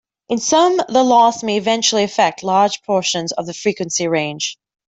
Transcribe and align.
In 0.29 0.39
some 0.39 0.77
the 0.77 1.03
loss 1.03 1.43
may 1.43 1.57
eventually 1.57 2.01
affect 2.03 2.41
large 2.41 2.81
portions 2.81 3.31
of 3.33 3.45
the 3.45 3.53
frequency 3.53 4.07
range. 4.07 4.57